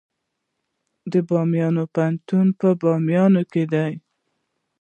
[1.11, 3.91] د بامیان پوهنتون په بامیان کې دی